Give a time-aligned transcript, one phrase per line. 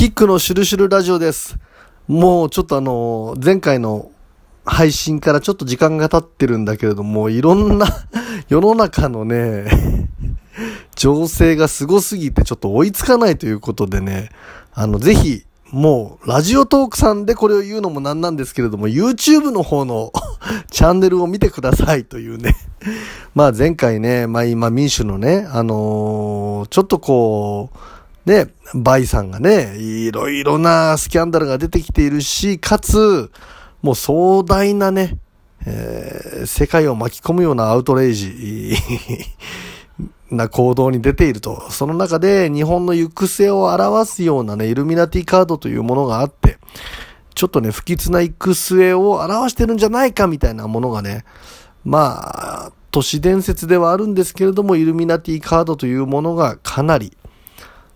[0.00, 1.58] キックのシュルシュルラジオです。
[2.08, 4.10] もうちょっとあの、前回の
[4.64, 7.86] 配信からちょっと時間が経ってるんだけれども、いろんな
[8.48, 9.66] 世の中のね、
[10.96, 14.30] 情勢がすごすぎてちょっと追いつかないということでね、
[14.72, 20.12] あの、ぜひ、もう、ラジオトークさんでこれを言うのもなんなんですけれども、YouTube の方の
[20.72, 22.56] チャンネルを見てくださいというね。
[23.34, 27.78] まあ前回ね、まあ今民主のね、あのー、ちょっとこう、
[28.26, 33.30] ね、バイさんがね、いろいろなスキャンダルが出てきているし、かつ、
[33.82, 35.18] もう壮大なね、
[35.66, 38.74] えー、世界を巻き込むようなアウトレイジ
[40.30, 41.70] な行動に出ていると。
[41.70, 46.58] その中で日本の行く末を表すようなね、イルミナティカードというものがあって、
[47.34, 51.24] ちょっとね、不吉な行く末を表してるんじゃないかみたいなものがね、
[51.84, 57.16] まあ、都市伝説ではあるんですけれども、イルミナティカードというものがかなり、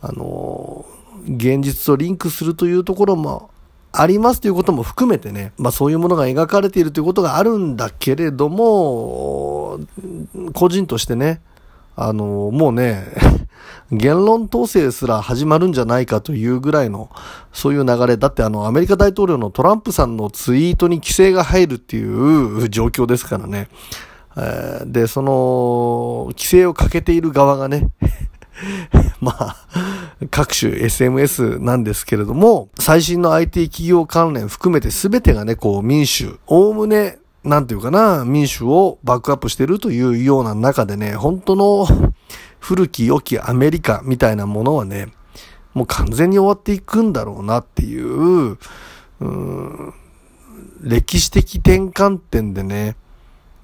[0.00, 0.86] あの
[1.24, 3.50] 現実とリンクするというところも
[3.92, 9.80] ありますということも含めてね、まあそういうものが描かれているということがあるんだけれども、
[10.54, 11.40] 個人としてね、
[11.96, 13.06] あの、もうね、
[13.90, 17.10] 言論統制すら始まるんじゃないかというぐらいの、
[17.52, 18.16] そういう流れ。
[18.16, 23.68] だってあの、アメリカ大統領のトランプさんのツイートに規制が入るっていう状況ですからね。
[24.86, 27.88] で、その、規制をかけている側がね、
[29.20, 29.56] まあ、
[30.30, 41.86] 各種 SMS なんですけれども、最新の IT 企業関連含めて全てがね、こう民主、おおむねなんていうかな、民主をバックアップしてるというような中でね、本当の
[42.58, 45.12] 古き良きアメリカみたいなものはね、
[45.74, 48.58] もう完全に終わっていくんだろうなっていう、
[49.20, 49.94] うん
[50.80, 52.96] 歴史的転換点でね、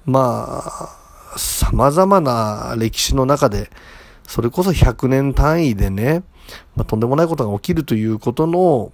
[0.05, 3.69] まあ、様々な歴史の中で、
[4.27, 6.23] それこそ100年単位でね、
[6.75, 8.91] まあ、とんでもないことが起きるということの、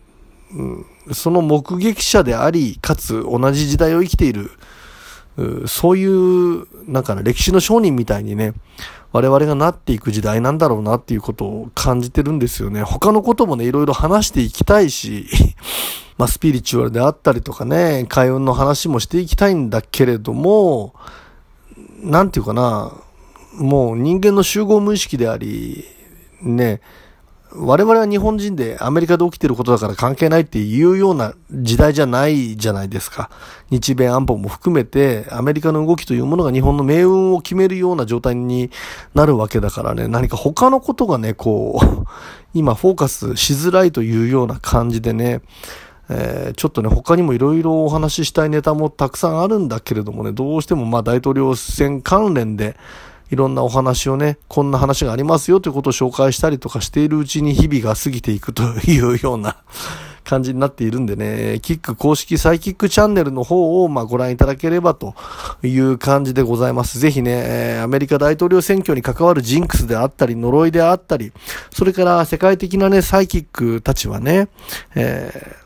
[0.53, 4.52] うん、その目撃者であり、かつ同じ時代を生きている、
[5.67, 8.53] そういう、なんかね、歴史の商人みたいにね、
[9.11, 12.83] 我々がなっていく時代なんだろうなっていうことを感じてるんですよね。
[12.83, 15.27] 他のこともね、いろいろ話していきたいし、
[16.17, 20.93] まあ、スピリチュアルであったりとかね、開運の話もしていきたいんだけれども、
[22.03, 22.91] なんていうかな、
[23.54, 25.86] もう人間の集合無意識であり、
[26.42, 26.82] ね、
[27.54, 33.30] 我々は日本人でアメリカで起きてることだから関係ないっていうような時代じゃないじゃないですか。
[33.70, 38.72] 日米安保も含めてアメリカの動きというものが日本の命運を決めるような状態に
[39.14, 42.06] なるわけだからね、何か他のことがね、こう、
[42.54, 45.42] 今フォーカスしづらいというような感じでね、
[46.10, 52.78] えー、ちょっとね、他にもいろいろお話ししたいネタもたくさんあるんだけれどもね、どうしてもまあ大統領選関連で、
[53.31, 59.55] いろんなお話をね、こんな話がありますよということを紹介したりとかしているうちに日々が過ぎていくというような
[60.25, 65.15] 感じになっているんでね、キック公式サイキックチャンネルの方をまご覧いただければと
[65.64, 66.99] いう感じでございます。
[66.99, 71.31] ぜひね、アメリカ大統領選挙に関わるジンクスであったり、呪いであったり、
[71.73, 74.49] それから世界的なね、サイキックたちはね、
[74.93, 75.61] えー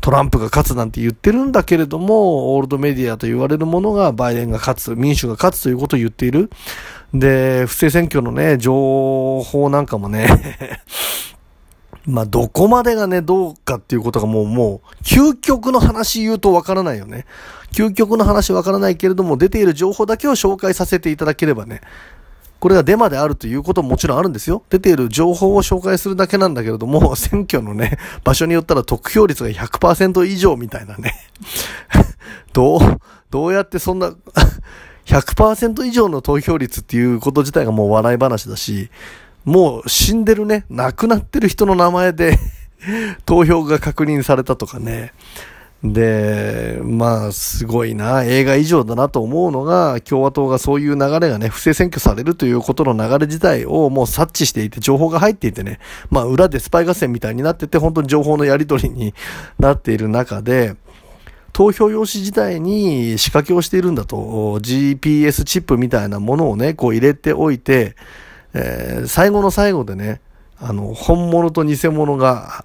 [0.00, 6.50] トランプが勝つなんて言ってるんだけれども、オールドメディアと言われるものがバイデンが勝つ、民主が勝つということを言っている。
[7.14, 10.28] で、不正選挙のね、情報なんかもね
[12.06, 17.26] まあ、どこまでがね、どうかっていうことがもう、もう、究極の話言うとわからないよね。
[17.72, 21.82] 究極の話わからないけれども、出ている情報だけを紹介させていただければね、
[22.60, 24.64] これがデマであるということももちろんあるんですよ。
[24.68, 31.14] 出ている情報を紹介するだけなんだけれども、 選挙のね、場所によったら得票率が100%以上みたいなね。
[32.52, 32.80] どう、
[33.30, 34.12] どうやってそんな
[35.08, 38.90] 100%以上の投票率っていうこと自体がもう笑い話だし、
[39.44, 42.38] もう死んでるね、亡くなってる人の名前で
[43.24, 45.14] 投票が確認されたとかね。
[45.82, 55.78] で、まあ、すごいな、映画以上だなと思うのが、共和党がそういう流れがね、不正選挙されるということの流れ自体をもう察知していて、情報が入っていてね、
[56.10, 59.14] まあ、裏でスパイ合戦みたいになってて、本当に情報のやり取りに
[59.60, 60.74] なっている中で、
[61.52, 64.16] 投票用紙自体に仕掛けをしているんだと、
[64.60, 67.96] GPS チップみたいなものをね、こう入れておいて、
[68.54, 70.20] えー、最後の最後でね、
[70.60, 72.64] あの、本物と偽物が、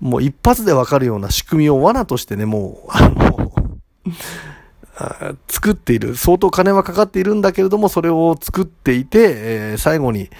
[0.00, 3.52] もう一発でわかるような仕組みを罠としてね、もう、あの
[5.48, 6.16] 作っている。
[6.16, 10.30] 相当金はかかっているんだけれども、それを作っていて、えー、最後に、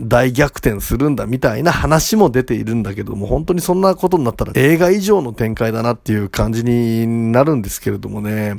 [0.00, 8.56] 大逆転するんだみたいな話も出ているんだけども、本当にそんなことになったら映画以上の展開だなっていう感じになるんですけれどもね。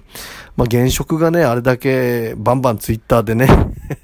[0.58, 3.48] まあ、現職がね、あれだけバンバンツイッターでね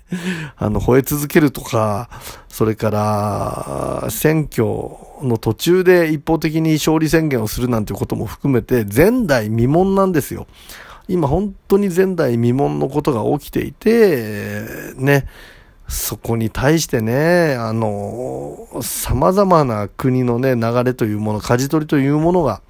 [0.57, 2.09] あの、吠え続けるとか、
[2.49, 4.65] それから、選挙
[5.21, 10.47] の途中で一方的に勝利宣言をするなんていうことも含めて、前代未聞なんですよ。
[11.07, 14.63] 今本当に前代未聞のことが起きていて、
[14.97, 15.25] ね、
[15.91, 22.61] そこに対してね、あの、様々な国のね、流れというもの、舵取りというものが、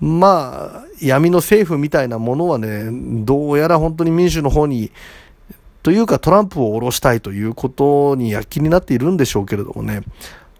[0.00, 2.88] まあ、闇の政府みたいなものはね、
[3.24, 4.92] どうやら本当に民主の方に、
[5.82, 10.02] というかトランプを下ろしたいということに躍起になっているんでしょうけれどもね、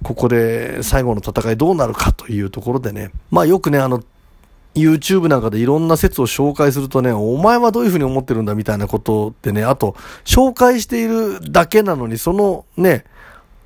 [0.02, 4.02] ここで最後の戦いどうなるかというところでね、まあよくね、あの、
[4.74, 13.04] YouTube なんかでいろんな説を紹介するとね、お前はどういうふうに思ってるんだみたいなことってね、あと、紹介しているだけなのに、そのね、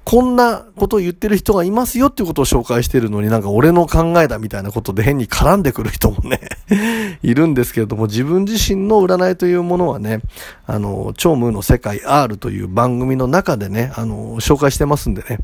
[0.04, 6.40] こんなことを言ってる人がいますよっていうことを紹介しているのになんか俺の考えだみたいなことで変に絡んでくる人もね
[7.22, 10.20] いるんですけれども、自分自身の占いというものはね、
[10.66, 15.38] あの、超無の世界 R という番組の中でね、あの、紹介してますんでね、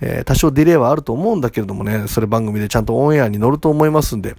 [0.00, 4.36] えー、多少ディレイはあると思うんだけれどもね、それ番組でちゃんとオンエアに乗ると思いますんで、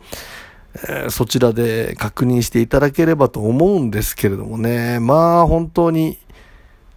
[0.76, 5.00] えー、そちらで確認していただければと思うんですけれどもね。
[5.00, 6.18] まあ本当に、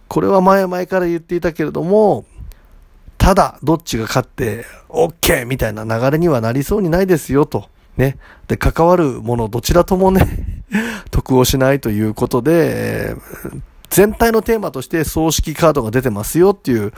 [0.07, 2.25] これは前々から言っていたけれども、
[3.17, 7.69] ただどっちが勝って OK みたいな流れにはなりそうにないですよと。
[7.97, 8.17] ね。
[8.47, 10.63] で、関わるものどちらともね
[11.11, 13.15] 得をしないということで、
[13.89, 16.93] 全体のテーマとして葬式カードが出てますよっていう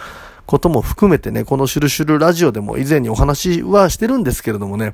[0.45, 4.93] ことも含めてね、このシュルシュルラジオでも以前にお話はしてるんですけれどもね、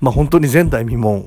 [0.00, 1.24] まあ本当に前代未聞。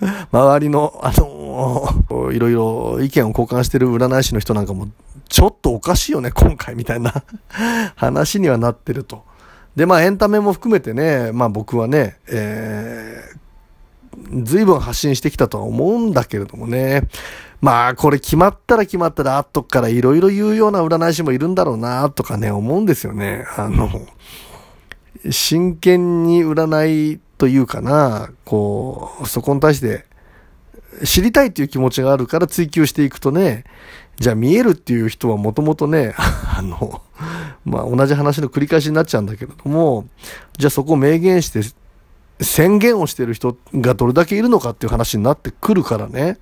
[0.30, 4.88] 周りの、あのー、いろいろ意見を交換してる占い師の人なんかも、
[5.28, 7.12] ちょっとおかしいよね、今回みたいな
[7.96, 9.24] 話にはなってると。
[9.74, 17.08] で、まあエンタメも含めてね、まあ僕はね、えー、随分発信してきたとは思うんだけれどもね。
[17.60, 23.46] まあこれ決まったら決まったら後からいろいろ言うような占い師もいるんだろうなとかね、思うんですよね。
[23.56, 23.90] あの、
[25.30, 30.04] 真剣に占いというかな、こう、そこに対して
[31.04, 33.64] 知りたいっていう気持ちがあるから追求していくとね、
[34.16, 37.02] じゃあ見えるっていう人はもともとね、 あの、
[37.64, 40.06] まあ、同じ話の繰り返しになっちゃうんだけれども、
[40.58, 41.60] じゃあそこを明言して、
[42.40, 46.38] 宣言をしてる人がどれだけいるのかっていう話になってくるからね、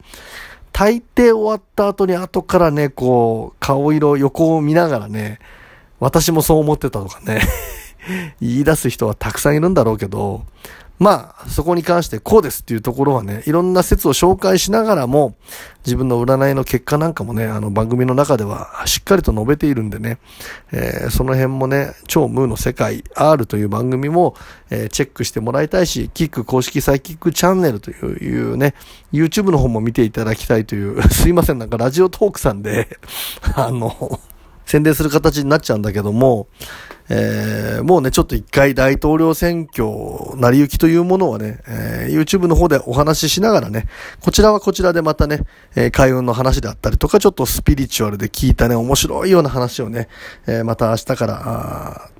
[0.72, 5.38] 大抵終わった後に後からね、こう、顔色、横を見ながらね、
[6.00, 7.40] 私もそう思ってたとかね
[8.40, 10.44] 言い出す人はたくさんいるんだろうけど、
[10.98, 15.34] まあ、そこに関してこうですっていうところはね、いろんな説を紹介しながらも、
[15.84, 20.19] 自分の占いの結果なんかもね、あの番組の中ではしっかりと述べているんでね、
[20.72, 24.34] えー、その辺もね、超ムーの世界 R という番組も、
[24.70, 28.75] えー、チェックしてもらいたいし、キック公式サイキックチャンネルというね、
[29.12, 32.98] YouTube の方も見ていただきたいという、すいません、なんかラジオトークさんで
[33.54, 34.20] あの、
[34.67, 36.49] 宣伝する形になっちゃうんだけども、
[37.09, 39.87] えー、もうね、ちょっと一回大統領選挙、
[40.37, 43.87] 成り行きというものはね、えー、YouTube の方でお話ししながらね、
[44.21, 45.43] こちらはこちらでまたね、
[45.77, 50.09] えー、開運の話であったりとか、ちょっとスピリチュアルで聞いたね、面白いような話をね、
[50.49, 52.11] え、また明日から、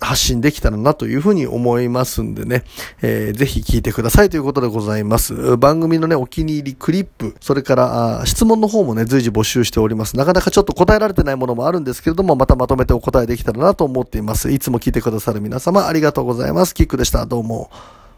[0.00, 2.64] 発信できたらなというふうに思いますんでね、
[3.02, 5.56] えー、ぜひ聞いてくださいということでございます。
[5.56, 10.16] 番組のね、お気に入りクリップ、それから質問の方もね、随時募集しております。
[10.16, 14.50] なかなかちょっと答えられてないものもあるんですけれども、またまとめてお答えできたらなと思っています。
[14.50, 16.74] いつも聞いてくださる皆様ありがとうございます。
[16.74, 17.26] キックでした。
[17.26, 17.70] どうも、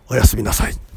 [0.08, 0.89] おやすみなさい。